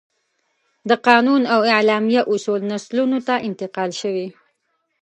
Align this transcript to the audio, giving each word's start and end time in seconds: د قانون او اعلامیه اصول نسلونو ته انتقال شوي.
د 0.89 0.91
قانون 1.07 1.41
او 1.53 1.59
اعلامیه 1.75 2.21
اصول 2.33 2.61
نسلونو 2.71 3.17
ته 3.27 3.35
انتقال 3.47 3.91
شوي. 4.01 4.27